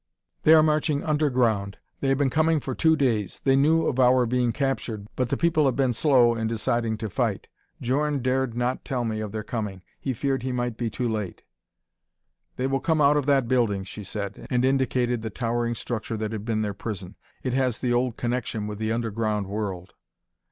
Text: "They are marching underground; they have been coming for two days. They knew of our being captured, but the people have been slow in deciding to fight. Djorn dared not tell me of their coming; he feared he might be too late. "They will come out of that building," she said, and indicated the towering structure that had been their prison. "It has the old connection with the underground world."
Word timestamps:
"They 0.41 0.55
are 0.55 0.63
marching 0.63 1.03
underground; 1.03 1.77
they 1.99 2.07
have 2.07 2.17
been 2.17 2.31
coming 2.31 2.59
for 2.59 2.73
two 2.73 2.95
days. 2.95 3.39
They 3.43 3.55
knew 3.55 3.85
of 3.85 3.99
our 3.99 4.25
being 4.25 4.51
captured, 4.51 5.05
but 5.15 5.29
the 5.29 5.37
people 5.37 5.67
have 5.67 5.75
been 5.75 5.93
slow 5.93 6.33
in 6.33 6.47
deciding 6.47 6.97
to 6.97 7.07
fight. 7.07 7.47
Djorn 7.79 8.23
dared 8.23 8.55
not 8.57 8.83
tell 8.83 9.05
me 9.05 9.19
of 9.19 9.31
their 9.31 9.43
coming; 9.43 9.83
he 9.99 10.15
feared 10.15 10.41
he 10.41 10.51
might 10.51 10.75
be 10.75 10.89
too 10.89 11.07
late. 11.07 11.43
"They 12.55 12.65
will 12.65 12.79
come 12.79 12.99
out 12.99 13.15
of 13.15 13.27
that 13.27 13.47
building," 13.47 13.83
she 13.83 14.03
said, 14.03 14.47
and 14.49 14.65
indicated 14.65 15.21
the 15.21 15.29
towering 15.29 15.75
structure 15.75 16.17
that 16.17 16.31
had 16.31 16.45
been 16.45 16.63
their 16.63 16.73
prison. 16.73 17.15
"It 17.43 17.53
has 17.53 17.77
the 17.77 17.93
old 17.93 18.17
connection 18.17 18.65
with 18.65 18.79
the 18.79 18.91
underground 18.91 19.45
world." 19.45 19.93